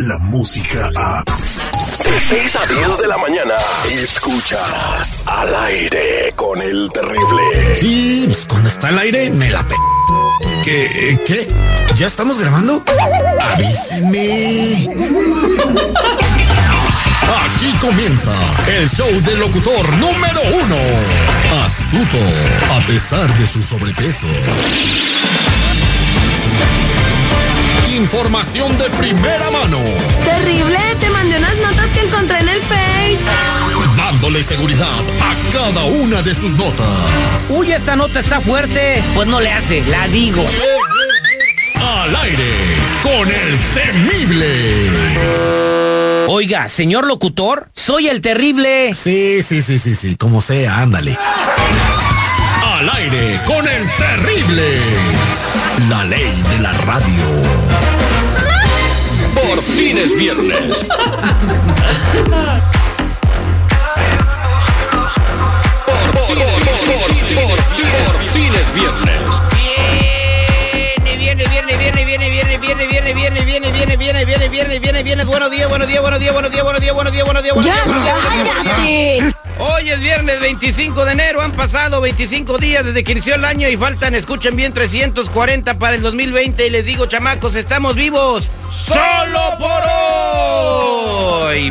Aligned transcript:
la 0.00 0.18
música 0.18 0.90
a... 0.96 1.22
De 1.24 2.18
6 2.18 2.56
a 2.56 2.66
10 2.66 2.98
de 2.98 3.06
la 3.08 3.18
mañana, 3.18 3.54
escuchas 3.90 5.22
al 5.26 5.54
aire 5.54 6.32
con 6.34 6.60
el 6.62 6.88
terrible. 6.88 7.74
Sí, 7.74 8.24
pues, 8.26 8.46
cuando 8.48 8.68
está 8.68 8.88
al 8.88 8.98
aire 8.98 9.30
me 9.30 9.50
la 9.50 9.62
pe... 9.62 9.74
¿Qué? 10.64 11.18
¿Qué? 11.26 11.48
¿Ya 11.96 12.06
estamos 12.06 12.38
grabando? 12.38 12.82
Avísenme. 13.52 14.88
Aquí 17.44 17.72
comienza 17.80 18.32
el 18.68 18.88
show 18.88 19.10
del 19.22 19.38
locutor 19.40 19.96
número 19.98 20.40
uno. 20.62 20.76
Astuto, 21.64 22.18
a 22.74 22.80
pesar 22.86 23.28
de 23.38 23.46
su 23.46 23.62
sobrepeso. 23.62 24.26
Información 28.00 28.76
de 28.78 28.88
primera 28.90 29.50
mano. 29.50 29.78
Terrible, 30.24 30.78
te 30.98 31.10
mandé 31.10 31.36
unas 31.36 31.56
notas 31.58 31.86
que 31.88 32.00
encontré 32.00 32.38
en 32.38 32.48
el 32.48 32.60
Face. 32.62 33.18
Dándole 33.94 34.42
seguridad 34.42 35.00
a 35.20 35.52
cada 35.52 35.84
una 35.84 36.22
de 36.22 36.34
sus 36.34 36.54
notas. 36.54 37.50
Uy, 37.50 37.72
esta 37.72 37.96
nota 37.96 38.20
está 38.20 38.40
fuerte. 38.40 39.02
Pues 39.14 39.28
no 39.28 39.38
le 39.38 39.52
hace, 39.52 39.82
la 39.82 40.08
digo. 40.08 40.46
Al 41.78 42.16
aire 42.16 42.54
con 43.02 43.28
el 43.28 43.58
temible. 43.74 44.90
Oiga, 46.28 46.68
señor 46.68 47.06
locutor, 47.06 47.70
soy 47.74 48.08
el 48.08 48.22
terrible. 48.22 48.94
Sí, 48.94 49.42
sí, 49.42 49.60
sí, 49.60 49.78
sí, 49.78 49.94
sí, 49.94 50.16
como 50.16 50.40
sea, 50.40 50.78
ándale. 50.78 51.18
Al 52.80 52.88
aire 52.96 53.38
con 53.44 53.68
el 53.68 53.90
terrible. 53.98 54.80
La 55.90 56.02
ley 56.04 56.42
de 56.48 56.58
la 56.60 56.72
radio. 56.72 57.26
Por 59.34 59.62
fin 59.62 59.98
es 59.98 60.16
viernes. 60.16 60.78
Por, 65.84 66.10
por, 66.14 66.26
por, 66.26 66.46
por, 67.36 68.18
fin 68.32 68.54
es 68.54 68.74
viernes. 68.74 69.42
Viene, 71.04 71.18
viene, 71.18 71.44
viene, 71.48 71.76
viene, 71.76 72.04
viene, 72.06 72.30
viene, 72.30 72.56
viene, 72.58 73.12
viene, 73.12 73.12
viene, 73.12 73.44
viene, 73.44 73.96
viene, 73.98 74.24
viene, 74.24 74.48
viene, 74.48 74.78
viene, 74.78 75.02
viene. 75.02 75.24
Buenos 75.24 75.50
días, 75.50 75.68
buenos 75.68 75.86
días, 75.86 76.00
buenos 76.00 76.18
días, 76.18 76.32
buenos 76.32 76.50
días, 76.50 76.64
buenos 76.64 76.80
días, 76.80 76.94
buenos 76.94 77.12
días, 77.12 77.24
buenos 77.26 77.42
días, 77.44 77.54
buenos 77.54 77.62
días, 77.62 78.14
buenos 78.64 78.86
días, 78.86 79.34
Hoy 79.62 79.90
es 79.90 80.00
viernes 80.00 80.40
25 80.40 81.04
de 81.04 81.12
enero, 81.12 81.42
han 81.42 81.52
pasado 81.52 82.00
25 82.00 82.56
días 82.56 82.82
desde 82.82 83.04
que 83.04 83.12
inició 83.12 83.34
el 83.34 83.44
año 83.44 83.68
y 83.68 83.76
faltan, 83.76 84.14
escuchen 84.14 84.56
bien, 84.56 84.72
340 84.72 85.74
para 85.74 85.96
el 85.96 86.00
2020 86.00 86.66
y 86.66 86.70
les 86.70 86.86
digo, 86.86 87.04
chamacos, 87.04 87.54
estamos 87.54 87.94
vivos 87.94 88.50
solo 88.70 89.58
por 89.58 89.82
hoy. 89.84 90.99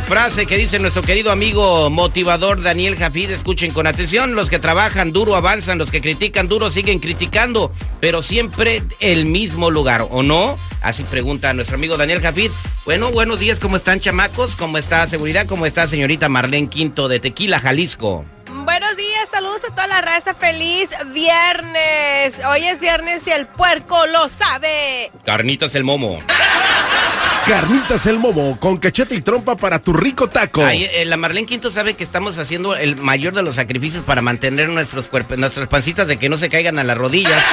Frase 0.10 0.48
que 0.48 0.58
dice 0.58 0.80
nuestro 0.80 1.04
querido 1.04 1.32
amigo 1.32 1.92
motivador 1.92 2.64
Daniel 2.64 2.96
Jafid, 2.96 3.30
escuchen 3.30 3.70
con 3.70 3.86
atención, 3.86 4.34
los 4.34 4.50
que 4.50 4.58
trabajan 4.58 5.12
duro 5.12 5.36
avanzan, 5.36 5.78
los 5.78 5.92
que 5.92 6.02
critican 6.02 6.48
duro 6.48 6.72
siguen 6.72 6.98
criticando, 6.98 7.72
pero 8.02 8.24
siempre 8.24 8.82
el 9.02 9.26
mismo 9.26 9.70
lugar, 9.70 10.08
¿o 10.10 10.24
no? 10.24 10.58
Así 10.82 11.04
pregunta 11.04 11.54
nuestro 11.54 11.76
amigo 11.76 11.96
Daniel 11.96 12.22
Jafid. 12.22 12.50
Bueno, 12.86 13.12
buenos 13.12 13.40
días, 13.40 13.60
¿cómo 13.60 13.78
están 13.78 14.00
chamacos? 14.00 14.56
¿Cómo 14.56 14.80
está 14.80 15.06
seguridad? 15.06 15.46
¿Cómo 15.46 15.68
está 15.68 15.88
señorita 15.88 16.28
Marlene 16.28 16.70
Quinto 16.70 17.08
de 17.08 17.20
Tequila, 17.20 17.60
Jalisco? 17.60 18.26
Buenos 18.50 18.98
días, 18.98 19.30
saludos 19.32 19.62
a 19.64 19.76
toda 19.76 19.86
la 19.86 20.02
raza. 20.02 20.34
Feliz 20.34 20.90
viernes. 21.14 22.36
Hoy 22.50 22.64
es 22.64 22.82
viernes 22.82 23.28
y 23.28 23.32
el 23.32 23.46
puerco 23.46 24.08
lo 24.08 24.28
sabe. 24.30 25.12
Carnitas 25.24 25.76
el 25.76 25.84
momo. 25.84 26.20
Carnitas 27.50 28.06
el 28.06 28.20
momo 28.20 28.60
con 28.60 28.78
cachete 28.78 29.16
y 29.16 29.22
trompa 29.22 29.56
para 29.56 29.80
tu 29.80 29.92
rico 29.92 30.30
taco. 30.30 30.64
Ay, 30.64 30.84
eh, 30.84 31.04
la 31.06 31.18
Marlene 31.18 31.48
Quinto 31.48 31.72
sabe 31.72 31.96
que 31.96 32.04
estamos 32.04 32.38
haciendo 32.38 32.76
el 32.76 32.96
mayor 32.96 33.34
de 33.34 33.42
los 33.42 33.56
sacrificios 33.56 34.04
para 34.04 34.22
mantener 34.22 34.70
nuestros 34.70 35.08
cuerpos, 35.08 35.40
nuestras 35.40 35.68
pancitas 35.68 36.08
de 36.08 36.18
que 36.18 36.30
no 36.30 36.38
se 36.38 36.48
caigan 36.52 36.78
a 36.78 36.84
las 36.84 36.96
rodillas. 36.96 37.44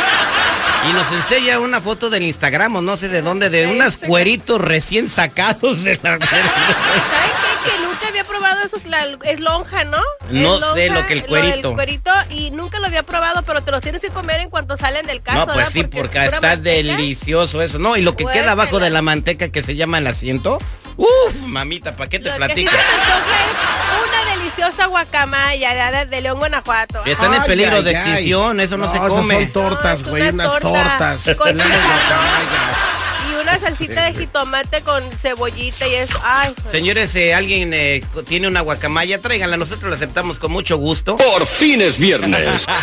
Y 0.87 0.93
nos 0.93 1.11
enseña 1.13 1.61
una 1.61 1.81
foto 1.81 2.11
del 2.11 2.25
Instagram 2.25 2.77
o 2.77 2.83
no 2.83 2.99
sé 2.99 3.09
de 3.09 3.23
dónde, 3.23 3.49
de 3.49 3.69
unos 3.69 3.97
cueritos 3.97 4.61
recién 4.61 5.09
sacados 5.09 5.83
de 5.83 5.99
la... 6.03 6.19
¿Saben 6.19 6.21
qué? 6.29 7.71
Que 7.71 7.79
nunca 7.83 8.09
había 8.09 8.16
probado 8.27 8.63
eso. 8.65 8.77
es 8.77 8.87
la- 8.87 9.07
es 9.25 9.41
lonja, 9.41 9.85
¿no? 9.85 9.99
No 10.31 10.57
Es 10.59 10.75
sé 10.75 10.91
lo 10.91 11.07
que 11.07 11.15
el 11.15 11.25
cuerito. 11.27 11.73
cuerito 11.75 12.11
y 12.31 12.51
nunca 12.51 12.79
lo 12.81 12.87
había 12.87 13.03
probado, 13.03 13.43
pero 13.43 13.63
te 13.63 13.71
los 13.71 13.81
tienes 13.83 14.01
que 14.03 14.11
comer 14.11 14.41
en 14.41 14.51
cuanto 14.51 14.77
salen 14.77 15.07
del 15.07 15.23
caso. 15.23 15.39
No, 15.39 15.45
pues 15.47 15.57
¿verdad? 15.57 15.71
sí, 15.73 15.83
porque, 15.85 16.19
está 16.25 16.41
manteca. 16.41 16.57
delicioso 16.57 17.63
eso. 17.63 17.79
No, 17.79 17.97
y 17.97 18.03
lo 18.03 18.17
que 18.17 18.25
queda 18.27 18.53
abajo 18.53 18.79
de 18.81 18.91
la 18.91 19.03
manteca 19.03 19.49
que 19.49 19.63
se 19.63 19.75
llama 19.77 19.99
el 19.99 20.07
asiento. 20.07 20.59
Uf, 20.99 21.35
mamita, 21.43 21.95
¿para 21.95 22.09
qué 22.09 22.19
te 22.19 22.31
Lo 22.31 22.47
que 22.49 22.55
sí 22.55 22.65
se 22.65 22.71
una 22.71 24.31
deliciosa 24.35 24.87
guacamaya 24.87 26.05
de, 26.07 26.21
León, 26.23 26.39
Guanajuato. 26.39 27.03
Están 27.05 27.35
en 27.35 27.43
peligro 27.45 27.77
ay, 27.77 27.83
de 27.83 27.91
ay. 27.91 27.97
extinción, 27.97 28.61
eso 28.61 28.77
no, 28.79 28.91
se 28.91 28.97
esas 28.97 29.09
come. 29.11 29.35
son 29.35 29.53
tortas, 29.53 30.03
No, 30.05 30.09
güey, 30.11 30.29
unas 30.31 30.47
torta 30.59 30.61
tortas. 31.19 31.37
con 31.37 31.59
una 33.47 33.59
salsita 33.61 34.07
de 34.07 34.15
jitomate 34.15 34.81
con 34.83 35.05
cebollita 35.13 35.87
y 35.87 35.95
eso. 35.95 36.19
Ay, 36.25 36.53
pues. 36.61 36.73
Señores, 36.73 37.15
eh, 37.15 37.33
alguien 37.33 37.73
eh, 37.73 38.03
tiene 38.29 38.49
una 38.49 38.61
guacamaya, 38.61 39.21
tráiganla, 39.21 39.57
nosotros 39.57 39.89
la 39.89 39.97
aceptamos 39.97 40.41
con 40.41 40.51
mucho 40.51 40.77
gusto. 40.77 41.17
Por 41.17 41.47
fin 41.47 41.81
es 41.81 41.99
viernes. 41.99 42.67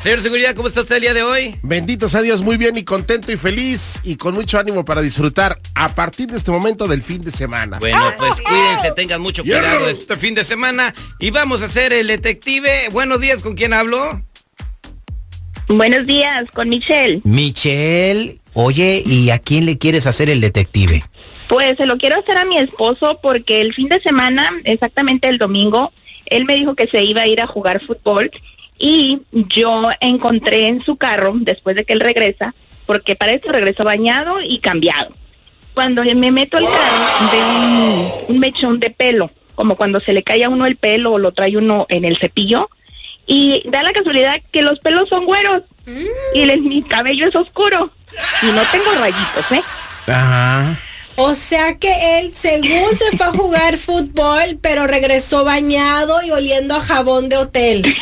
Señor 0.00 0.20
Seguridad, 0.20 0.56
¿cómo 0.56 0.66
está 0.66 0.80
usted 0.80 0.96
el 0.96 1.02
día 1.02 1.14
de 1.14 1.22
hoy? 1.22 1.56
Bendito 1.62 2.08
sea 2.08 2.22
Dios, 2.22 2.42
muy 2.42 2.56
bien 2.56 2.76
y 2.76 2.82
contento 2.82 3.30
y 3.30 3.36
feliz 3.36 4.00
y 4.02 4.16
con 4.16 4.34
mucho 4.34 4.58
ánimo 4.58 4.84
para 4.84 5.00
disfrutar 5.00 5.56
a 5.76 5.94
partir 5.94 6.26
de 6.26 6.36
este 6.36 6.50
momento 6.50 6.88
del 6.88 7.02
fin 7.02 7.22
de 7.22 7.30
semana. 7.30 7.78
Bueno, 7.78 8.12
pues 8.18 8.40
cuídense, 8.40 8.90
tengan 8.96 9.20
mucho 9.20 9.44
cuidado 9.44 9.88
este 9.88 10.16
fin 10.16 10.34
de 10.34 10.42
semana 10.42 10.92
y 11.20 11.30
vamos 11.30 11.62
a 11.62 11.66
hacer 11.66 11.92
el 11.92 12.08
detective. 12.08 12.88
Buenos 12.90 13.20
días, 13.20 13.42
¿con 13.42 13.54
quién 13.54 13.72
hablo? 13.72 14.24
Buenos 15.68 16.04
días, 16.04 16.44
con 16.52 16.68
Michelle. 16.68 17.20
Michelle, 17.24 18.40
oye, 18.54 19.02
¿y 19.04 19.30
a 19.30 19.38
quién 19.38 19.66
le 19.66 19.78
quieres 19.78 20.06
hacer 20.06 20.30
el 20.30 20.40
detective? 20.40 21.04
Pues 21.48 21.76
se 21.76 21.86
lo 21.86 21.98
quiero 21.98 22.16
hacer 22.18 22.38
a 22.38 22.44
mi 22.44 22.56
esposo 22.56 23.18
porque 23.22 23.60
el 23.60 23.74
fin 23.74 23.88
de 23.88 24.00
semana, 24.00 24.50
exactamente 24.64 25.28
el 25.28 25.38
domingo, 25.38 25.92
él 26.26 26.46
me 26.46 26.54
dijo 26.56 26.74
que 26.74 26.86
se 26.86 27.02
iba 27.04 27.22
a 27.22 27.26
ir 27.26 27.40
a 27.40 27.46
jugar 27.46 27.84
fútbol 27.84 28.30
y 28.78 29.20
yo 29.32 29.90
encontré 30.00 30.68
en 30.68 30.82
su 30.82 30.96
carro, 30.96 31.32
después 31.36 31.76
de 31.76 31.84
que 31.84 31.92
él 31.92 32.00
regresa, 32.00 32.54
porque 32.86 33.14
para 33.14 33.32
esto 33.32 33.52
regresó 33.52 33.84
bañado 33.84 34.40
y 34.42 34.58
cambiado. 34.58 35.10
Cuando 35.74 36.02
me 36.02 36.30
meto 36.30 36.56
al 36.56 36.64
carro, 36.64 37.30
veo 37.32 37.46
un, 37.48 38.12
un 38.28 38.38
mechón 38.38 38.80
de 38.80 38.90
pelo, 38.90 39.30
como 39.54 39.76
cuando 39.76 40.00
se 40.00 40.12
le 40.12 40.22
cae 40.22 40.44
a 40.44 40.48
uno 40.48 40.66
el 40.66 40.76
pelo 40.76 41.12
o 41.12 41.18
lo 41.18 41.32
trae 41.32 41.56
uno 41.56 41.86
en 41.88 42.04
el 42.04 42.16
cepillo, 42.16 42.70
y 43.26 43.62
da 43.68 43.82
la 43.82 43.92
casualidad 43.92 44.40
que 44.52 44.62
los 44.62 44.78
pelos 44.80 45.08
son 45.08 45.24
güeros 45.26 45.62
y 46.34 46.40
el- 46.42 46.62
mi 46.62 46.82
cabello 46.82 47.26
es 47.28 47.34
oscuro 47.36 47.90
y 48.40 48.52
no 48.52 48.66
tengo 48.66 48.94
rayitos, 48.94 49.50
¿eh? 49.50 49.64
Ajá. 50.06 50.76
O 51.16 51.34
sea 51.34 51.78
que 51.78 52.18
él, 52.18 52.32
según 52.34 52.96
se 52.98 53.16
fue 53.16 53.26
a 53.26 53.30
jugar 53.32 53.76
fútbol, 53.78 54.58
pero 54.60 54.86
regresó 54.86 55.44
bañado 55.44 56.22
y 56.22 56.30
oliendo 56.32 56.74
a 56.74 56.80
jabón 56.80 57.28
de 57.28 57.36
hotel. 57.36 57.84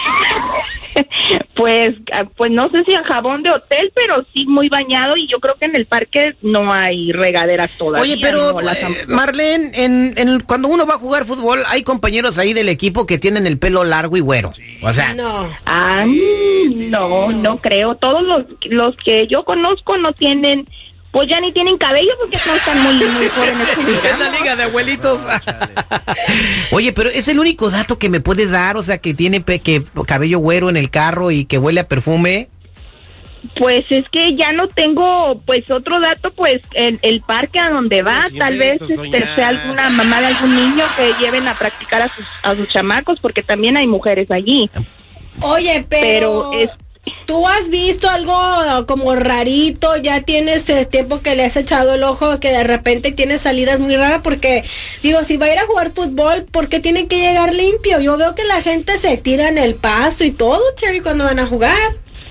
Pues, 1.55 1.95
ah, 2.13 2.25
pues 2.37 2.51
no 2.51 2.69
sé 2.71 2.85
si 2.85 2.95
a 2.95 3.03
jabón 3.05 3.43
de 3.43 3.51
hotel, 3.51 3.91
pero 3.95 4.27
sí 4.35 4.47
muy 4.47 4.69
bañado 4.69 5.17
y 5.17 5.27
yo 5.27 5.39
creo 5.41 5.55
que 5.57 5.65
en 5.67 5.75
el 5.77 5.87
parque 5.87 6.37
no 6.43 6.71
hay 6.73 7.13
regaderas 7.13 7.71
todavía. 7.79 8.03
Oye, 8.15 8.19
pero 8.23 8.53
no 8.53 8.61
las 8.61 8.83
eh, 8.83 8.89
Marlene, 9.09 9.71
en, 9.85 10.13
en- 10.17 10.41
cuando 10.41 10.69
uno 10.69 10.87
va 10.87 10.95
a 10.95 10.99
jugar 10.99 11.25
fútbol, 11.25 11.63
hay 11.69 11.83
compañeros 11.83 12.37
ahí 12.39 12.53
del 12.53 12.69
equipo 12.69 13.07
que 13.07 13.19
tienen 13.19 13.47
el 13.47 13.59
pelo 13.59 13.85
largo 13.85 14.17
y 14.17 14.21
güero. 14.21 14.51
O 14.83 14.93
sea, 14.93 15.15
No. 15.15 15.49
Ah, 15.65 16.05
no, 16.07 17.29
no 17.31 17.59
creo. 17.59 17.95
Todos 17.95 18.23
los, 18.23 18.45
los 18.67 18.97
que 18.97 19.27
yo 19.29 19.45
conozco 19.45 19.97
no 19.99 20.13
tienen, 20.13 20.69
pues 21.13 21.29
ya 21.29 21.41
ni 21.41 21.53
tienen 21.53 21.79
cabello 21.79 22.11
porque 22.21 22.39
no 22.47 22.55
están 22.55 22.83
muy, 22.83 22.95
muy 22.95 23.29
jóvenes. 23.35 23.69
es 24.05 24.19
la 24.19 24.31
liga 24.31 24.57
de 24.57 24.63
abuelitos. 24.65 25.21
Oye, 26.73 26.93
pero 26.93 27.09
es 27.11 27.29
el 27.29 27.39
único 27.39 27.71
dato 27.71 27.99
que 27.99 28.09
me 28.09 28.21
puedes 28.21 28.51
dar, 28.51 28.77
o 28.77 28.83
sea, 28.83 28.99
que 28.99 29.15
tiene 29.15 29.41
pe- 29.41 29.61
que 29.61 29.85
cabello 30.07 30.39
güero 30.39 30.69
en 30.71 30.77
el 30.77 30.91
carro 30.91 31.31
y 31.31 31.45
que 31.45 31.59
huele 31.59 31.81
a 31.81 31.89
perfume. 31.89 32.49
Pues 33.57 33.85
es 33.91 34.09
que 34.09 34.37
ya 34.37 34.53
no 34.53 34.69
tengo, 34.69 35.43
pues 35.45 35.69
otro 35.71 35.99
dato, 35.99 36.33
pues 36.33 36.61
el, 36.75 37.01
el 37.03 37.23
parque 37.23 37.59
a 37.59 37.71
donde 37.71 38.03
va, 38.03 38.25
tal 38.39 38.57
vez 38.57 38.81
este, 38.81 39.35
sea 39.35 39.49
alguna 39.49 39.91
mamá 39.91 40.21
de 40.21 40.29
algún 40.29 40.55
niño 40.55 40.85
que 40.97 41.13
lleven 41.21 41.49
a 41.49 41.55
practicar 41.55 42.03
a 42.03 42.09
sus, 42.09 42.25
a 42.45 42.55
sus 42.55 42.69
chamacos, 42.69 43.19
porque 43.19 43.43
también 43.43 43.77
hay 43.77 43.89
mujeres 43.89 44.31
allí. 44.31 44.71
Oye, 45.41 45.85
pero, 45.89 46.51
Pero 46.51 46.53
es- 46.63 46.71
tú 47.27 47.47
has 47.47 47.69
visto 47.69 48.09
algo 48.09 48.87
como 48.87 49.15
rarito, 49.15 49.97
ya 49.97 50.23
tienes 50.23 50.69
eh, 50.71 50.87
tiempo 50.87 51.21
que 51.21 51.35
le 51.35 51.45
has 51.45 51.57
echado 51.57 51.95
el 51.95 52.05
ojo 52.05 52.39
que 52.39 52.51
de 52.51 52.65
repente 52.65 53.13
tiene 53.13 53.39
salidas 53.39 53.81
muy 53.81 53.97
raras 53.97 54.21
porque 54.23 54.63
digo, 55.03 55.25
si 55.25 55.37
va 55.37 55.47
a 55.47 55.53
ir 55.53 55.59
a 55.59 55.67
jugar 55.67 55.93
fútbol, 55.93 56.45
¿por 56.45 56.69
qué 56.69 56.81
tiene 56.81 57.09
que 57.09 57.19
llegar 57.19 57.55
limpio? 57.55 58.01
Yo 58.01 58.17
veo 58.17 58.35
que 58.35 58.45
la 58.45 58.63
gente 58.63 58.97
se 58.99 59.17
tira 59.17 59.49
en 59.49 59.59
el 59.59 59.75
pasto 59.75 60.25
y 60.25 60.31
todo, 60.31 60.61
Terry, 60.79 61.01
cuando 61.01 61.25
van 61.25 61.39
a 61.39 61.47
jugar. 61.47 61.77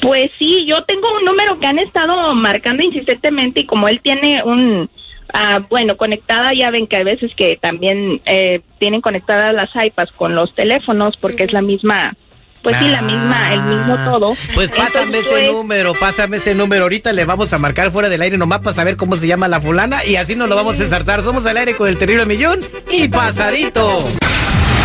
Pues 0.02 0.32
sí, 0.40 0.66
yo 0.66 0.84
tengo 0.84 1.16
un 1.16 1.26
número 1.26 1.60
que 1.60 1.68
han 1.68 1.78
estado 1.78 2.34
marcando 2.34 2.84
insistentemente 2.84 3.62
y 3.62 3.66
como 3.66 3.88
él 3.88 4.02
tiene 4.02 4.42
un 4.44 4.90
ah, 5.34 5.62
bueno, 5.70 5.98
conectada, 5.98 6.54
ya 6.54 6.72
ven 6.72 6.88
que 6.88 6.96
hay 6.96 7.04
veces 7.04 7.36
que 7.36 7.56
también 7.58 8.22
eh, 8.26 8.62
tienen 8.80 9.02
conectadas 9.02 9.54
las 9.54 9.70
iPads 9.76 10.12
con 10.14 10.34
los 10.34 10.56
teléfonos 10.56 11.18
porque 11.18 11.44
es 11.44 11.54
la 11.54 11.62
misma, 11.62 12.16
pues 12.62 12.78
sí, 12.80 12.88
la 12.88 13.02
misma, 13.02 13.54
el 13.54 13.62
mismo 13.62 13.96
Ah, 13.98 14.06
todo. 14.06 14.36
Pues 14.54 14.70
pásame 14.72 15.18
Entonces, 15.18 15.26
ese 15.26 15.30
pues, 15.32 15.52
número, 15.52 15.94
pásame 15.94 16.38
ese 16.38 16.56
número. 16.56 16.84
Ahorita 16.84 17.12
le 17.12 17.26
vamos 17.26 17.52
a 17.54 17.58
marcar 17.58 17.92
fuera 17.92 18.10
del 18.10 18.22
aire 18.22 18.38
nomás 18.38 18.60
para 18.60 18.76
saber 18.76 18.98
cómo 18.98 19.16
se 19.16 19.28
llama 19.28 19.48
la 19.48 19.60
fulana 19.60 20.06
y 20.06 20.16
así 20.16 20.36
nos 20.36 20.48
lo 20.50 20.56
vamos 20.56 20.80
a 20.80 20.84
ensartar. 20.84 21.22
Somos 21.22 21.46
al 21.46 21.58
aire 21.58 21.76
con 21.76 21.88
el 21.88 21.98
terrible 21.98 22.26
millón 22.26 22.60
y 22.92 23.08
pasadito. 23.08 24.06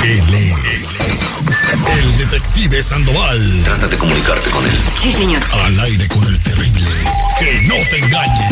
Él 0.05 0.35
es 0.35 0.87
el 1.99 2.19
detective 2.19 2.83
Sandoval. 2.83 3.63
Trata 3.65 3.89
de 3.89 3.99
comunicarte 3.99 4.51
con 4.51 4.65
él. 4.65 4.79
Sí, 5.03 5.13
señor. 5.13 5.41
Al 5.65 5.81
aire 5.81 6.09
con 6.09 6.27
el 6.27 6.41
terrible. 6.43 6.81
Que 7.39 7.63
no 7.63 7.75
te 7.91 7.99
engañe. 7.99 8.49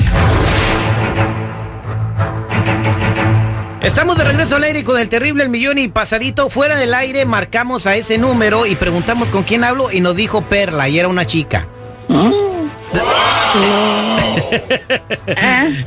Estamos 3.84 4.16
de 4.16 4.25
regreso 4.25 4.56
al 4.56 4.64
aire 4.64 4.82
con 4.82 4.98
el 4.98 5.10
terrible 5.10 5.44
el 5.44 5.50
millón 5.50 5.78
y 5.78 5.88
pasadito. 5.88 6.48
Fuera 6.48 6.76
del 6.76 6.94
aire 6.94 7.26
marcamos 7.26 7.86
a 7.86 7.94
ese 7.94 8.16
número 8.16 8.64
y 8.64 8.76
preguntamos 8.76 9.31
con 9.31 9.42
quién 9.42 9.62
hablo 9.62 9.92
y 9.92 10.00
nos 10.00 10.16
dijo 10.16 10.40
Perla 10.40 10.88
y 10.88 10.98
era 10.98 11.08
una 11.08 11.26
chica. 11.26 11.69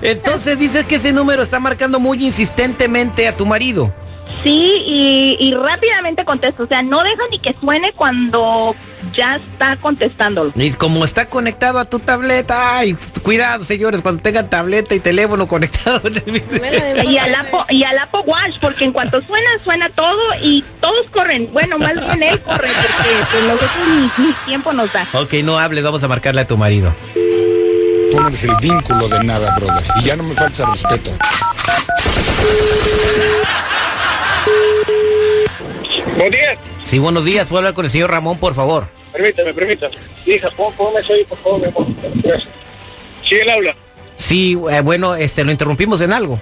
Entonces 0.03 0.59
dices 0.59 0.85
que 0.85 0.97
ese 0.97 1.11
número 1.11 1.41
está 1.41 1.59
marcando 1.59 1.99
muy 1.99 2.23
insistentemente 2.23 3.27
a 3.27 3.35
tu 3.35 3.47
marido. 3.47 3.91
Sí, 4.43 4.83
y, 4.85 5.37
y 5.39 5.53
rápidamente 5.53 6.25
contesto. 6.25 6.63
O 6.63 6.67
sea, 6.67 6.81
no 6.81 7.03
deja 7.03 7.23
ni 7.31 7.39
que 7.39 7.55
suene 7.59 7.91
cuando 7.93 8.75
ya 9.13 9.37
está 9.37 9.77
contestándolo. 9.77 10.51
Y 10.55 10.71
como 10.73 11.05
está 11.05 11.27
conectado 11.27 11.79
a 11.79 11.85
tu 11.85 11.99
tableta, 11.99 12.77
ay, 12.77 12.95
cuidado 13.23 13.63
señores, 13.63 14.01
cuando 14.01 14.21
tengan 14.21 14.49
tableta 14.49 14.95
y 14.95 14.99
teléfono 14.99 15.47
conectado. 15.47 16.01
Y 17.03 17.17
al, 17.17 17.35
Apple, 17.35 17.59
y 17.69 17.83
al 17.83 17.97
Apple 17.97 18.21
Watch, 18.25 18.57
porque 18.61 18.85
en 18.85 18.93
cuanto 18.93 19.21
suena, 19.25 19.49
suena 19.63 19.89
todo 19.89 20.21
y 20.41 20.63
todos 20.81 21.07
corren. 21.11 21.49
Bueno, 21.51 21.77
más 21.77 21.93
bien 21.93 22.23
él 22.23 22.39
corre, 22.41 22.69
porque 22.69 23.09
pues, 23.31 23.43
nosotros 23.43 23.71
ni, 24.17 24.25
ni 24.25 24.33
tiempo 24.45 24.73
nos 24.73 24.91
da. 24.93 25.07
ok, 25.13 25.33
no 25.43 25.59
hables, 25.59 25.83
vamos 25.83 26.03
a 26.03 26.07
marcarle 26.07 26.41
a 26.41 26.47
tu 26.47 26.57
marido. 26.57 26.93
Tú 28.11 28.21
no 28.21 28.27
eres 28.29 28.43
el 28.43 28.55
vínculo 28.61 29.07
de 29.09 29.23
nada, 29.23 29.53
brother. 29.55 29.83
Y 30.01 30.03
ya 30.05 30.15
no 30.15 30.23
me 30.23 30.33
falta 30.33 30.65
respeto. 30.71 31.11
Buen 36.17 36.31
día. 36.31 36.57
Sí, 36.81 36.97
buenos 36.99 37.25
días, 37.25 37.47
puedo 37.47 37.59
hablar 37.59 37.73
con 37.73 37.85
el 37.85 37.91
señor 37.91 38.09
Ramón, 38.09 38.39
por 38.39 38.55
favor. 38.55 38.87
Permítame, 39.13 39.53
permítame. 39.53 39.95
Hija, 40.25 40.49
pon, 40.51 40.73
ponme 40.73 40.99
eso 40.99 41.13
ahí, 41.13 41.23
por 41.25 41.37
favor, 41.37 41.59
mi 41.59 41.67
amor. 41.67 41.85
Gracias. 42.23 42.49
Sí, 43.23 43.35
él 43.35 43.49
habla. 43.49 43.75
Sí, 44.15 44.57
eh, 44.71 44.81
bueno, 44.81 45.15
este, 45.15 45.43
lo 45.43 45.51
interrumpimos 45.51 46.01
en 46.01 46.11
algo. 46.11 46.39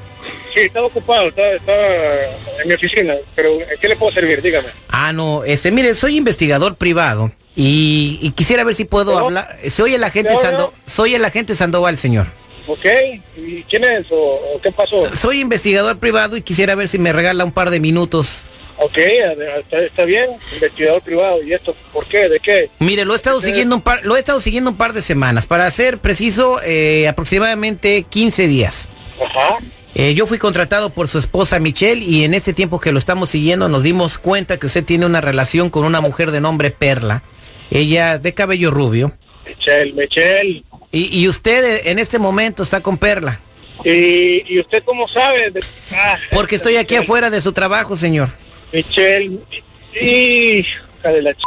Sí, 0.54 0.62
estaba 0.62 0.88
ocupado, 0.88 1.28
estaba, 1.28 1.50
estaba 1.50 1.88
en 2.62 2.68
mi 2.68 2.74
oficina. 2.74 3.16
Pero, 3.36 3.60
¿en 3.60 3.68
qué 3.82 3.90
le 3.90 3.98
puedo 3.98 4.14
servir? 4.14 4.42
Dígame. 4.42 4.68
Ah, 4.88 5.12
no, 5.12 5.44
este, 5.44 5.72
mire, 5.72 5.94
soy 5.94 6.16
investigador 6.16 6.76
privado 6.78 7.32
y, 7.56 8.18
y 8.22 8.32
quisiera 8.32 8.64
ver 8.64 8.76
si 8.76 8.86
puedo 8.86 9.18
hablar. 9.18 9.58
Soy 9.70 9.94
el 9.94 10.04
agente. 10.06 10.34
Sando, 10.38 10.74
soy 10.86 11.16
el 11.16 11.26
agente 11.26 11.54
Sandoval, 11.54 11.98
señor. 11.98 12.28
¿Ok? 12.68 12.86
¿Y 13.38 13.64
quién 13.64 13.84
es 13.84 14.06
o, 14.10 14.16
o 14.56 14.62
qué 14.62 14.72
pasó? 14.72 15.14
Soy 15.14 15.42
investigador 15.42 16.00
privado 16.00 16.38
y 16.38 16.42
quisiera 16.42 16.76
ver 16.76 16.88
si 16.88 16.98
me 16.98 17.12
regala 17.12 17.44
un 17.44 17.52
par 17.52 17.70
de 17.70 17.80
minutos. 17.82 18.46
Ok, 18.78 18.98
está, 18.98 19.80
está 19.80 20.06
bien. 20.06 20.32
Investigador 20.54 21.02
privado. 21.02 21.42
¿Y 21.44 21.54
esto 21.54 21.76
por 21.94 22.06
qué? 22.08 22.28
¿De 22.30 22.40
qué? 22.40 22.70
Mire, 22.80 23.06
lo 23.06 23.14
he 23.14 23.16
estado 23.16 23.38
Ok. 23.38 23.44
siguiendo 23.46 23.76
un 23.76 23.82
par, 23.82 24.06
lo 24.06 24.16
he 24.16 24.20
estado 24.20 24.40
siguiendo 24.42 24.70
un 24.72 24.78
par 24.78 24.94
de 24.94 25.02
semanas, 25.02 25.48
para 25.48 25.70
ser 25.72 25.98
preciso, 26.00 26.60
eh, 26.64 27.08
aproximadamente 27.08 28.04
15 28.04 28.48
días. 28.48 28.90
Ajá. 29.24 29.58
Eh, 29.98 30.14
yo 30.14 30.28
fui 30.28 30.38
contratado 30.38 30.90
por 30.90 31.08
su 31.08 31.18
esposa 31.18 31.58
Michelle 31.60 32.04
y 32.04 32.26
en 32.26 32.34
este 32.34 32.54
tiempo 32.54 32.82
que 32.82 32.92
lo 32.92 33.00
estamos 33.00 33.30
siguiendo 33.30 33.70
nos 33.70 33.82
dimos 33.82 34.18
cuenta 34.18 34.58
que 34.58 34.66
usted 34.66 34.84
tiene 34.84 35.06
una 35.06 35.22
relación 35.22 35.70
con 35.70 35.86
una 35.86 36.02
mujer 36.02 36.32
de 36.32 36.42
nombre 36.42 36.70
Perla. 36.70 37.24
Ella 37.72 38.18
de 38.20 38.34
cabello 38.34 38.72
rubio. 38.72 39.14
Michelle, 39.48 39.94
Michelle. 39.94 40.64
Y, 40.92 41.18
y 41.22 41.30
usted 41.30 41.64
eh, 41.78 41.82
en 41.92 42.00
este 42.00 42.20
momento 42.20 42.62
está 42.64 42.82
con 42.82 42.98
Perla. 42.98 43.40
¿Y, 43.86 44.44
y 44.54 44.60
usted 44.60 44.84
cómo 44.84 45.08
sabe? 45.08 45.54
Ah, 45.94 46.18
Porque 46.32 46.56
estoy 46.56 46.76
aquí 46.76 46.96
afuera 46.98 47.30
de 47.30 47.40
su 47.40 47.54
trabajo, 47.54 47.96
señor. 47.96 48.30
Michelle. 48.72 49.40
Hija 49.94 51.10
de 51.12 51.22
la 51.22 51.34
ch... 51.34 51.44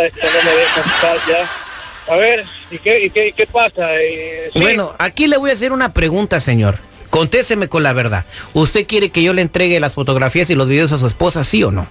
Esta 0.00 0.26
no 0.26 0.42
me 0.44 0.56
deja 0.56 0.80
estar 0.80 1.16
ya. 1.28 1.50
A 2.12 2.16
ver, 2.16 2.44
¿y 2.70 2.78
qué, 2.78 3.04
y 3.04 3.10
qué, 3.10 3.28
y 3.28 3.32
qué 3.32 3.46
pasa? 3.46 4.00
Eh, 4.00 4.50
sí. 4.52 4.60
Bueno, 4.60 4.94
aquí 4.98 5.26
le 5.26 5.36
voy 5.36 5.50
a 5.50 5.52
hacer 5.52 5.72
una 5.72 5.92
pregunta, 5.92 6.40
señor. 6.40 6.78
Contésteme 7.10 7.68
con 7.68 7.82
la 7.82 7.92
verdad. 7.92 8.24
¿Usted 8.54 8.86
quiere 8.86 9.10
que 9.10 9.22
yo 9.22 9.32
le 9.32 9.42
entregue 9.42 9.80
las 9.80 9.94
fotografías 9.94 10.48
y 10.50 10.54
los 10.54 10.68
videos 10.68 10.92
a 10.92 10.98
su 10.98 11.06
esposa, 11.06 11.44
sí 11.44 11.62
o 11.64 11.72
no? 11.72 11.86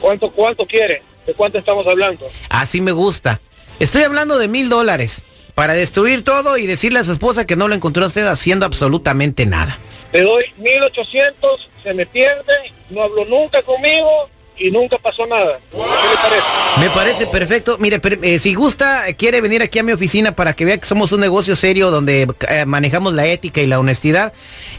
¿Cuánto, 0.00 0.30
cuánto 0.30 0.66
quiere? 0.66 1.02
¿De 1.26 1.34
cuánto 1.34 1.58
estamos 1.58 1.86
hablando? 1.86 2.26
Así 2.48 2.80
me 2.80 2.92
gusta. 2.92 3.40
Estoy 3.78 4.02
hablando 4.02 4.38
de 4.38 4.48
mil 4.48 4.68
dólares 4.68 5.24
para 5.54 5.74
destruir 5.74 6.24
todo 6.24 6.56
y 6.56 6.66
decirle 6.66 7.00
a 7.00 7.04
su 7.04 7.12
esposa 7.12 7.46
que 7.46 7.56
no 7.56 7.68
lo 7.68 7.74
encontró 7.74 8.04
a 8.04 8.08
usted 8.08 8.26
haciendo 8.26 8.66
absolutamente 8.66 9.46
nada. 9.46 9.78
Le 10.12 10.22
doy 10.22 10.44
1800, 10.58 11.69
se 11.82 11.94
me 11.94 12.06
pierde, 12.06 12.72
no 12.90 13.02
habló 13.02 13.24
nunca 13.24 13.62
conmigo 13.62 14.28
y 14.56 14.70
nunca 14.70 14.98
pasó 14.98 15.26
nada. 15.26 15.58
¿Qué 15.70 15.76
le 15.78 16.16
parece? 16.16 16.46
Me 16.80 16.90
parece 16.90 17.26
perfecto. 17.26 17.76
Mire, 17.78 17.98
per- 17.98 18.18
eh, 18.22 18.38
si 18.38 18.54
gusta, 18.54 19.04
quiere 19.14 19.40
venir 19.40 19.62
aquí 19.62 19.78
a 19.78 19.82
mi 19.82 19.92
oficina 19.92 20.32
para 20.36 20.52
que 20.52 20.64
vea 20.66 20.76
que 20.78 20.86
somos 20.86 21.12
un 21.12 21.20
negocio 21.20 21.56
serio 21.56 21.90
donde 21.90 22.28
eh, 22.48 22.64
manejamos 22.66 23.14
la 23.14 23.26
ética 23.26 23.60
y 23.62 23.66
la 23.66 23.78
honestidad. 23.80 24.32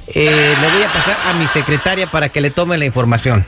eh, 0.08 0.26
le 0.62 0.68
voy 0.72 0.84
a 0.84 0.88
pasar 0.88 1.18
a 1.30 1.34
mi 1.34 1.48
secretaria 1.48 2.08
para 2.08 2.30
que 2.30 2.42
le 2.42 2.52
tome 2.52 2.78
la 2.78 2.86
información. 2.86 3.46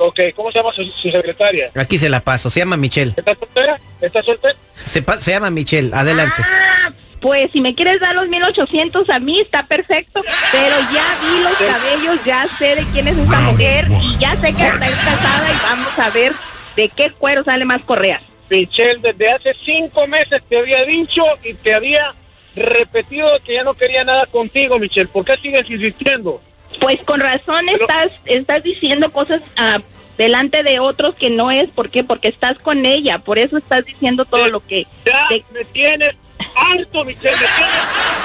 Ok, 0.00 0.20
¿cómo 0.34 0.50
se 0.52 0.58
llama 0.58 0.72
su, 0.72 0.84
su 0.84 1.10
secretaria? 1.10 1.70
Aquí 1.74 1.98
se 1.98 2.08
la 2.10 2.20
paso. 2.20 2.50
Se 2.50 2.60
llama 2.60 2.76
Michelle. 2.76 3.14
¿Está 3.16 3.34
soltera? 3.38 3.78
¿Está 4.00 4.22
soltera? 4.22 4.54
Se 4.84 5.30
llama 5.30 5.50
Michelle. 5.50 5.90
Adelante. 5.94 6.42
Ah, 6.44 6.90
pues 7.20 7.50
si 7.52 7.60
me 7.60 7.74
quieres 7.74 8.00
dar 8.00 8.14
los 8.14 8.28
1800 8.28 9.08
a 9.10 9.18
mí 9.18 9.40
está 9.40 9.66
perfecto, 9.66 10.22
pero 10.52 10.76
ya 10.92 11.04
vi 11.22 11.42
los 11.42 11.52
cabellos, 11.72 12.24
ya 12.24 12.46
sé 12.58 12.76
de 12.76 12.84
quién 12.92 13.08
es 13.08 13.16
esta 13.18 13.40
mujer 13.40 13.86
y 14.02 14.16
ya 14.18 14.32
sé 14.36 14.52
que 14.54 14.66
está 14.66 14.78
casada 14.86 15.48
y 15.52 15.56
vamos 15.62 15.98
a 15.98 16.10
ver 16.10 16.32
de 16.76 16.88
qué 16.88 17.10
cuero 17.10 17.42
sale 17.44 17.64
más 17.64 17.82
correas. 17.82 18.22
Michelle, 18.50 18.98
desde 19.02 19.30
hace 19.30 19.54
cinco 19.54 20.06
meses 20.06 20.40
te 20.48 20.58
había 20.58 20.84
dicho 20.84 21.22
y 21.44 21.54
te 21.54 21.74
había 21.74 22.14
repetido 22.54 23.28
que 23.44 23.54
ya 23.54 23.64
no 23.64 23.74
quería 23.74 24.04
nada 24.04 24.26
contigo, 24.26 24.78
Michelle. 24.78 25.08
¿Por 25.08 25.24
qué 25.24 25.36
sigues 25.36 25.68
insistiendo? 25.68 26.40
Pues 26.80 27.00
con 27.04 27.20
razón 27.20 27.66
Pero- 27.66 27.78
estás 27.80 28.08
estás 28.24 28.62
diciendo 28.62 29.10
cosas 29.12 29.40
ah, 29.56 29.80
delante 30.16 30.62
de 30.62 30.78
otros 30.80 31.14
que 31.14 31.30
no 31.30 31.50
es, 31.50 31.68
¿por 31.68 31.90
qué? 31.90 32.04
Porque 32.04 32.28
estás 32.28 32.58
con 32.58 32.84
ella, 32.86 33.18
por 33.18 33.38
eso 33.38 33.56
estás 33.56 33.84
diciendo 33.84 34.24
todo 34.24 34.48
lo 34.48 34.60
que... 34.60 34.86
Ya 35.04 35.28
de- 35.28 35.44
me 35.52 35.64
tienes 35.64 36.14
harto, 36.58 37.04
Michelle, 37.04 37.30
me 37.36 37.46
tienes 37.56 37.84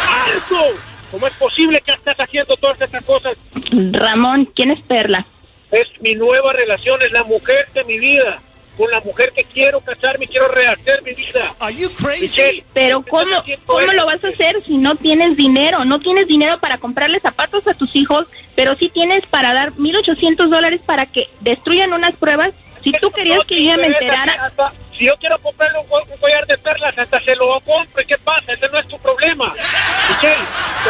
harto. 0.10 0.80
¿Cómo 1.12 1.28
es 1.28 1.34
posible 1.34 1.80
que 1.82 1.92
estás 1.92 2.16
haciendo 2.18 2.56
todas 2.58 2.82
estas 2.82 3.04
cosas? 3.06 3.36
Ramón, 3.92 4.46
¿quién 4.56 4.72
es 4.72 4.82
Perla? 4.82 5.26
Es 5.72 5.88
mi 6.02 6.16
nueva 6.16 6.54
relación, 6.54 7.02
es 7.02 7.12
la 7.12 7.24
mujer 7.24 7.68
de 7.74 7.84
mi 7.84 8.00
vida. 8.00 8.42
Con 8.78 8.90
la 8.90 9.02
mujer 9.02 9.32
que 9.36 9.44
quiero 9.44 9.82
casarme 9.82 10.26
y 10.26 10.28
quiero 10.30 10.48
rehacer 10.48 11.04
mi 11.04 11.14
vida. 11.14 11.56
Michelle, 12.20 12.66
Pero 12.74 13.04
¿qué 13.04 13.10
¿cómo, 13.12 13.22
estás 13.24 13.40
haciendo 13.42 13.66
¿cómo 13.68 13.80
esto? 13.82 13.94
lo 13.94 14.06
vas 14.08 14.24
a 14.24 14.28
hacer 14.30 14.64
si 14.66 14.78
no 14.78 14.96
tienes 14.96 15.38
dinero? 15.38 15.86
No 15.86 16.00
tienes 16.00 16.26
dinero 16.28 16.60
para 16.60 16.80
comprarle 16.80 17.20
zapatos 17.20 17.68
a 17.68 17.76
tus 17.76 17.96
hijos, 17.96 18.26
pero 18.56 18.76
sí 18.76 18.90
tienes 18.90 19.28
para 19.28 19.54
dar 19.54 19.74
1.800 19.74 20.48
dólares 20.50 20.82
para 20.84 21.06
que 21.06 21.30
destruyan 21.42 21.94
unas 21.94 22.14
pruebas. 22.14 22.50
Si 22.84 22.92
tú 22.94 23.12
querías 23.12 23.38
No 23.38 23.44
que 23.44 23.64
yo 23.64 23.78
me 23.78 23.86
enterara, 23.88 24.34
hasta- 24.48 24.74
si 24.98 25.06
yo 25.06 25.18
quiero 25.18 25.38
comprarle 25.40 25.80
un, 25.80 25.86
un 26.12 26.18
collar 26.18 26.46
de 26.46 26.58
perlas, 26.58 26.98
hasta 26.98 27.22
se 27.22 27.36
lo 27.36 27.60
compro. 27.62 28.02
¿Y 28.02 28.06
qué 28.06 28.18
pasa? 28.18 28.54
Ese 28.54 28.70
no 28.70 28.80
es 28.80 28.88
tu 28.88 28.98
problema. 29.00 29.54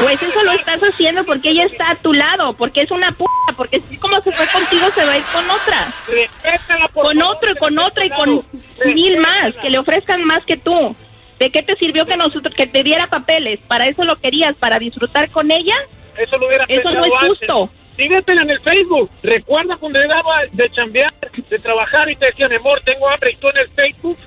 Pues 0.01 0.21
eso 0.21 0.43
lo 0.43 0.51
estás 0.51 0.81
haciendo 0.81 1.23
porque 1.23 1.49
ella 1.49 1.65
está 1.65 1.91
a 1.91 1.95
tu 1.95 2.13
lado, 2.13 2.53
porque 2.53 2.81
es 2.81 2.91
una 2.91 3.11
p***, 3.11 3.23
porque 3.55 3.81
así 3.85 3.97
como 3.97 4.21
se 4.21 4.31
fue 4.31 4.47
contigo 4.47 4.87
se 4.93 5.05
va 5.05 5.13
a 5.13 5.17
ir 5.17 5.23
con 5.25 5.49
otra. 5.49 5.93
respétala, 6.07 6.87
por 6.87 7.05
Con 7.05 7.17
favor, 7.19 7.35
otro 7.35 7.51
y 7.51 7.55
con 7.55 7.79
otra 7.79 8.05
y 8.05 8.09
con 8.09 8.45
mil 8.85 9.17
más, 9.17 9.53
que 9.61 9.69
le 9.69 9.77
ofrezcan 9.77 10.23
más 10.23 10.43
que 10.45 10.57
tú. 10.57 10.95
¿De 11.39 11.51
qué 11.51 11.63
te 11.63 11.75
sirvió 11.75 12.05
que 12.05 12.15
nosotros 12.15 12.53
que 12.55 12.67
te 12.67 12.83
diera 12.83 13.07
papeles? 13.07 13.59
¿Para 13.67 13.87
eso 13.87 14.03
lo 14.03 14.15
querías? 14.17 14.55
¿Para 14.55 14.79
disfrutar 14.79 15.29
con 15.29 15.51
ella? 15.51 15.75
Eso 16.17 16.37
lo 16.37 16.47
hubiera 16.47 16.65
Eso 16.67 16.91
no 16.91 17.03
es 17.03 17.11
antes. 17.19 17.49
En 18.11 18.49
el 18.49 18.59
Facebook. 18.59 19.09
Recuerda 19.21 19.77
cuando 19.77 19.99
llegaba 19.99 20.41
de 20.51 20.71
chambear, 20.71 21.13
de 21.49 21.59
trabajar 21.59 22.09
y 22.09 22.15
te 22.15 22.27
decía, 22.27 22.49
mi 22.49 22.55
amor, 22.55 22.81
tengo 22.81 23.09
hambre 23.09 23.31
y 23.31 23.35
tú 23.35 23.49
en 23.49 23.57
el 23.57 23.69
Facebook. 23.69 24.17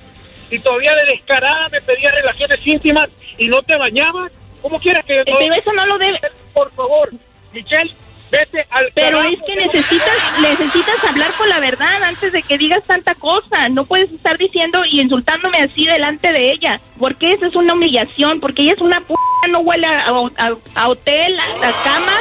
Y 0.49 0.59
todavía 0.59 0.95
de 0.95 1.05
descarada 1.05 1.69
me 1.69 1.81
pedía 1.81 2.11
relaciones 2.11 2.59
íntimas 2.65 3.09
y 3.37 3.47
no 3.47 3.61
te 3.63 3.75
bañabas. 3.75 4.31
¿Cómo 4.61 4.79
quieres 4.79 5.03
que 5.03 5.23
Pero 5.25 5.53
eso 5.53 5.73
no 5.73 5.85
lo 5.85 5.97
debe... 5.97 6.19
Por 6.53 6.71
favor, 6.71 7.11
Michelle, 7.53 7.93
vete 8.31 8.65
al 8.71 8.91
Pero 8.95 9.17
carajo, 9.17 9.35
es 9.35 9.39
que 9.45 9.55
necesitas 9.55 10.17
necesitas 10.41 11.03
hablar 11.03 11.31
con 11.33 11.49
la 11.49 11.59
verdad 11.59 12.01
antes 12.03 12.31
de 12.31 12.41
que 12.41 12.57
digas 12.57 12.83
tanta 12.83 13.13
cosa. 13.13 13.69
No 13.69 13.85
puedes 13.85 14.11
estar 14.11 14.37
diciendo 14.37 14.83
y 14.85 15.01
insultándome 15.01 15.59
así 15.59 15.85
delante 15.85 16.31
de 16.31 16.51
ella. 16.51 16.81
Porque 16.97 17.33
esa 17.33 17.47
es 17.47 17.55
una 17.55 17.73
humillación, 17.73 18.39
porque 18.39 18.63
ella 18.63 18.73
es 18.73 18.81
una 18.81 19.01
p 19.01 19.13
no 19.49 19.59
huele 19.59 19.87
a, 19.87 20.07
a- 20.09 20.57
a 20.75 20.87
hotel, 20.87 21.37
a, 21.39 21.67
a 21.67 21.83
cama. 21.83 22.13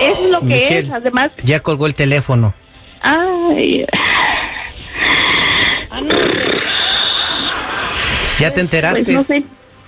Eso 0.00 0.24
es 0.24 0.30
lo 0.30 0.40
que 0.40 0.46
Michelle, 0.46 0.88
es. 0.88 0.90
Además, 0.92 1.30
Ya 1.42 1.60
colgó 1.60 1.86
el 1.86 1.94
teléfono. 1.94 2.54
ay, 3.02 3.86
¿Ya 8.38 8.52
te 8.52 8.60
enteraste? 8.60 9.04
pues 9.04 9.16
no 9.16 9.22
sé. 9.24 9.44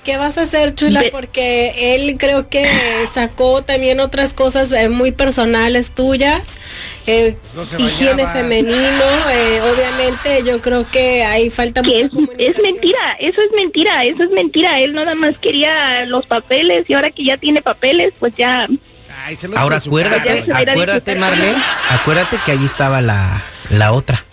¿Qué 0.06 0.16
vas 0.18 0.38
a 0.38 0.42
hacer, 0.42 0.72
chula? 0.76 1.02
Porque 1.10 1.96
él 1.96 2.16
creo 2.16 2.48
que 2.48 2.64
sacó 3.12 3.62
también 3.62 3.98
otras 3.98 4.34
cosas 4.34 4.70
eh, 4.70 4.88
muy 4.88 5.10
personales 5.10 5.90
tuyas, 5.90 6.58
eh, 7.08 7.36
No 7.56 7.64
se 7.64 7.82
higiene 7.82 8.24
femenino, 8.28 9.04
eh, 9.32 9.60
obviamente 9.62 10.44
yo 10.44 10.62
creo 10.62 10.88
que 10.88 11.24
ahí 11.24 11.50
falta 11.50 11.82
mucha 11.82 11.96
es, 12.38 12.62
mentira, 12.62 13.16
eso 13.18 13.40
es 13.40 13.50
mentira, 13.56 14.04
eso 14.04 14.22
es 14.22 14.30
mentira. 14.30 14.78
Él 14.78 14.94
nada 14.94 15.16
más 15.16 15.36
quería 15.38 16.06
los 16.06 16.24
papeles 16.24 16.84
y 16.86 16.94
ahora 16.94 17.10
que 17.10 17.24
ya 17.24 17.36
tiene 17.36 17.60
papeles, 17.60 18.12
pues 18.16 18.32
ya. 18.36 18.68
Ay, 19.24 19.34
se 19.34 19.48
lo 19.48 19.58
Ahora 19.58 19.78
acuérdate, 19.78 20.44
acuérdate. 20.52 21.16
Marlene, 21.16 21.56
acuérdate 21.90 22.38
que 22.46 22.52
ahí 22.52 22.64
estaba 22.64 23.02
la, 23.02 23.42
la 23.70 23.90
otra. 23.90 24.24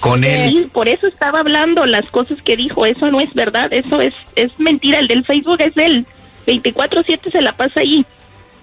Con 0.00 0.24
él. 0.24 0.50
Sí, 0.50 0.70
por 0.72 0.88
eso 0.88 1.06
estaba 1.06 1.40
hablando 1.40 1.86
las 1.86 2.06
cosas 2.10 2.38
que 2.44 2.56
dijo. 2.56 2.86
Eso 2.86 3.10
no 3.10 3.20
es 3.20 3.32
verdad, 3.34 3.72
eso 3.72 4.00
es 4.00 4.14
es 4.36 4.52
mentira. 4.58 4.98
El 4.98 5.08
del 5.08 5.24
Facebook 5.24 5.60
es 5.60 5.72
él. 5.76 6.06
24/7 6.46 7.30
se 7.30 7.42
la 7.42 7.56
pasa 7.56 7.80
ahí. 7.80 8.06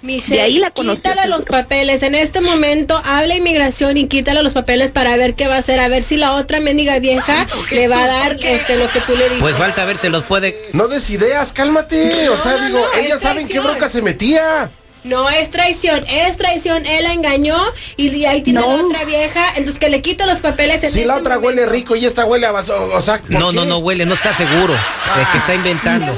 Michelle, 0.02 0.36
De 0.36 0.42
ahí 0.42 0.60
la 0.60 0.72
quítale 0.72 1.28
los 1.28 1.46
papeles. 1.46 2.04
En 2.04 2.16
este 2.16 2.40
momento 2.40 3.02
habla 3.06 3.36
inmigración 3.36 3.98
y 3.98 4.08
quítale 4.08 4.44
los 4.44 4.54
papeles 4.54 4.92
para 4.92 5.18
ver 5.18 5.34
qué 5.34 5.48
va 5.48 5.56
a 5.56 5.60
hacer. 5.60 5.80
A 5.80 5.88
ver 5.88 6.04
si 6.04 6.16
la 6.16 6.34
otra 6.34 6.60
mendiga 6.60 7.00
vieja 7.00 7.48
le 7.72 7.88
va 7.88 8.04
a 8.04 8.08
dar 8.08 8.38
este 8.40 8.78
lo 8.78 8.90
que 8.92 9.02
tú 9.02 9.16
le 9.16 9.24
dices. 9.26 9.40
Pues 9.42 9.58
falta 9.58 9.84
ver, 9.86 9.98
se 9.98 10.10
los 10.10 10.24
puede. 10.24 10.56
No 10.74 10.88
des 10.88 11.10
ideas, 11.10 11.54
cálmate. 11.54 12.30
o 12.30 12.38
sea, 12.38 12.58
no, 12.58 12.66
digo, 12.66 12.80
no, 12.80 13.02
ellas 13.02 13.22
saben 13.22 13.48
qué 13.48 13.60
bronca 13.60 13.90
se 13.90 14.02
metía. 14.02 14.70
No 15.06 15.30
es 15.30 15.52
traición, 15.52 16.04
es 16.10 16.36
traición. 16.36 16.84
Él 16.86 17.04
la 17.04 17.14
engañó 17.14 17.56
y 17.96 18.26
ahí 18.26 18.42
tiene 18.42 18.60
No. 18.62 18.68
la 18.68 18.84
otra 18.84 19.06
vieja. 19.06 19.50
Entonces 19.56 19.78
que 19.80 19.90
le 19.90 20.02
quite 20.02 20.26
los 20.26 20.40
papeles. 20.40 20.84
En 20.84 20.90
Si 20.92 21.04
la 21.06 21.14
este 21.14 21.20
otra 21.22 21.36
momento. 21.36 21.48
huele 21.62 21.72
rico 21.72 21.96
y 21.96 22.06
esta 22.06 22.26
huele 22.26 22.48
a 22.48 22.52
vaso, 22.52 22.90
o 22.92 23.02
sea, 23.02 23.20
¿por 23.20 23.30
No, 23.32 23.50
qué? 23.52 23.56
no, 23.56 23.66
no 23.66 23.78
huele, 23.78 24.06
no 24.08 24.16
está 24.16 24.34
seguro. 24.34 24.74
Es 24.74 25.28
que 25.32 25.38
está 25.38 25.54
inventando. 25.54 26.12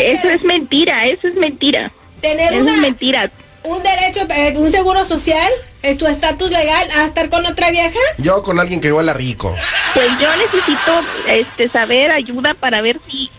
Eso 0.00 0.28
es 0.30 0.42
mentira, 0.42 1.06
eso 1.06 1.28
es 1.28 1.34
mentira. 1.34 1.92
Tener 2.20 2.52
Eso 2.52 2.62
una, 2.62 2.74
es 2.74 2.78
mentira. 2.80 3.30
un 3.62 3.82
derecho, 3.82 4.20
eh, 4.34 4.52
un 4.56 4.72
seguro 4.72 5.04
social, 5.04 5.50
es 5.82 5.96
tu 5.98 6.06
estatus 6.06 6.50
legal 6.50 6.88
a 6.98 7.04
estar 7.04 7.28
con 7.28 7.46
otra 7.46 7.70
vieja. 7.70 7.98
Yo 8.18 8.42
con 8.42 8.58
alguien 8.58 8.80
que 8.80 8.92
huela 8.92 9.12
rico. 9.12 9.54
Pues 9.94 10.08
yo 10.20 10.28
necesito 10.36 11.00
este 11.28 11.68
saber 11.68 12.10
ayuda 12.10 12.54
para 12.54 12.80
ver 12.80 13.00
si 13.08 13.30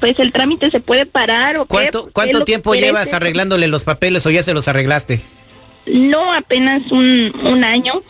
pues 0.00 0.18
el 0.18 0.32
trámite 0.32 0.70
se 0.70 0.80
puede 0.80 1.06
parar 1.06 1.56
o 1.56 1.64
qué, 1.64 1.68
¿Cuánto, 1.68 2.00
porque 2.00 2.12
cuánto 2.12 2.44
tiempo 2.44 2.74
llevas 2.74 3.12
arreglándole 3.12 3.68
los 3.68 3.84
papeles 3.84 4.24
o 4.26 4.30
ya 4.30 4.42
se 4.42 4.54
los 4.54 4.68
arreglaste? 4.68 5.22
No, 5.86 6.32
apenas 6.32 6.90
un, 6.92 7.32
un 7.44 7.64
año. 7.64 8.02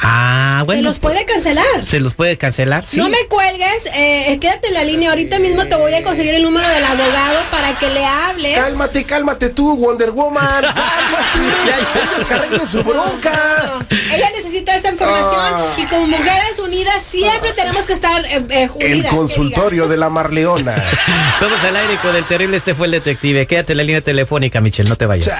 Ah, 0.00 0.58
Se 0.60 0.64
bueno. 0.66 0.82
los 0.82 0.98
puede 0.98 1.24
cancelar. 1.24 1.86
¿Se 1.86 2.00
los 2.00 2.14
puede 2.14 2.36
cancelar? 2.36 2.84
Sí. 2.86 2.98
No 2.98 3.08
me 3.08 3.26
cuelgues, 3.28 3.86
eh, 3.94 4.38
quédate 4.40 4.68
en 4.68 4.74
la 4.74 4.84
línea. 4.84 5.10
Ahorita 5.10 5.38
mismo 5.38 5.66
te 5.66 5.76
voy 5.76 5.94
a 5.94 6.02
conseguir 6.02 6.34
el 6.34 6.42
número 6.42 6.68
del 6.68 6.84
abogado 6.84 7.40
para 7.50 7.74
que 7.74 7.88
le 7.90 8.04
hables. 8.04 8.58
Cálmate, 8.58 9.04
cálmate 9.04 9.48
tú, 9.50 9.76
Wonder 9.76 10.10
Woman. 10.10 10.64
Cálmate. 10.74 12.14
Ellos 12.14 12.26
que 12.26 12.34
arreglen 12.34 12.66
su 12.68 12.82
bronca. 12.82 13.78
Ella 14.12 14.30
necesita 14.36 14.76
esa 14.76 14.90
información 14.90 15.36
Ah. 15.38 15.74
y 15.76 15.86
como 15.86 16.06
mujeres 16.06 16.58
unidas 16.62 17.02
siempre 17.02 17.52
tenemos 17.52 17.84
que 17.84 17.92
estar 17.92 18.24
eh, 18.26 18.44
eh, 18.50 18.68
El 18.80 18.92
unidas. 18.94 19.14
consultorio 19.14 19.88
de 19.88 19.96
la 19.96 20.08
Marleona. 20.10 20.74
Somos 21.40 21.62
al 21.64 21.76
aire 21.76 21.96
con 22.02 22.14
el 22.16 22.24
terrible, 22.24 22.56
este 22.56 22.74
fue 22.74 22.86
el 22.86 22.92
detective. 22.92 23.46
Quédate 23.46 23.72
en 23.72 23.78
la 23.78 23.84
línea 23.84 24.00
telefónica, 24.00 24.60
Michelle, 24.60 24.88
no 24.88 24.96
te 24.96 25.06
vayas. 25.06 25.36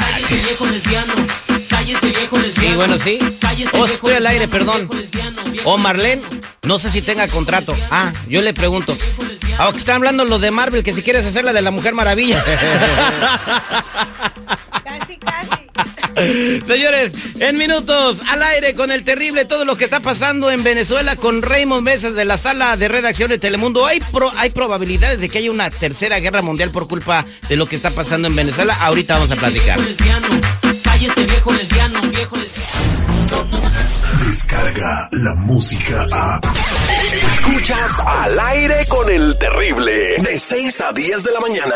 Sí, 2.53 2.73
bueno, 2.75 2.99
sí. 2.99 3.19
Oh, 3.73 3.87
estoy 3.87 4.15
al 4.15 4.27
aire, 4.27 4.49
perdón. 4.49 4.89
viejo 4.89 4.95
lesbiano, 5.01 5.43
viejo 5.51 5.71
O 5.71 5.79
Marlene, 5.79 6.23
no 6.65 6.79
sé 6.79 6.91
si 6.91 7.01
tenga 7.03 7.29
contrato. 7.29 7.77
Ah, 7.91 8.13
yo 8.29 8.43
le 8.43 8.53
pregunto. 8.55 8.97
Ah, 9.59 9.71
que 9.73 9.79
están 9.79 9.97
hablando 9.97 10.25
los 10.25 10.41
de 10.41 10.51
Marvel, 10.51 10.83
que 10.83 10.93
si 10.93 11.03
quieres 11.03 11.25
hacer 11.25 11.45
la 11.45 11.53
de 11.53 11.63
la 11.63 11.71
Mujer 11.71 11.95
Maravilla. 11.95 12.45
Casi, 14.85 15.17
casi. 15.17 16.63
Señores, 16.67 17.13
en 17.41 17.57
minutos, 17.57 18.19
al 18.29 18.43
aire 18.43 18.75
con 18.75 18.91
el 18.91 19.05
terrible, 19.05 19.45
todo 19.45 19.65
lo 19.65 19.77
que 19.77 19.85
está 19.85 20.01
pasando 20.01 20.51
en 20.51 20.63
Venezuela 20.63 21.15
con 21.17 21.43
Raymond 21.43 21.83
Mesas 21.83 22.15
de 22.15 22.25
la 22.25 22.39
sala 22.39 22.77
de 22.77 22.89
redacción 22.89 23.31
de 23.31 23.39
Telemundo. 23.39 23.87
Hay, 23.87 24.01
pro- 24.01 24.33
hay 24.37 24.51
probabilidades 24.51 25.21
de 25.21 25.29
que 25.29 25.39
haya 25.39 25.51
una 25.51 25.71
tercera 25.71 26.19
guerra 26.21 26.43
mundial 26.43 26.71
por 26.71 26.89
culpa 26.89 27.25
de 27.49 27.57
lo 27.57 27.67
que 27.67 27.77
está 27.77 27.91
pasando 27.91 28.29
en 28.29 28.35
Venezuela. 28.37 28.75
Ahorita 28.81 29.15
vamos 29.15 29.31
a 29.31 29.37
platicar. 29.37 29.79
Lesbiano. 30.97 31.15
Cállese 31.15 31.27
viejo 31.27 31.53
lesbiano, 31.53 32.01
viejo 32.11 32.37
lesbiano. 32.37 33.61
Descarga 34.27 35.09
la 35.13 35.35
música 35.35 36.07
a. 36.07 36.41
Escuchas 37.13 38.01
al 38.01 38.41
aire 38.41 38.87
con 38.87 39.11
el 39.11 39.37
terrible. 39.39 40.17
De 40.19 40.39
6 40.39 40.81
a 40.81 40.93
10 40.93 41.23
de 41.23 41.33
la 41.33 41.41
mañana. 41.41 41.75